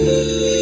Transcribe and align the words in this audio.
Queen 0.00 0.59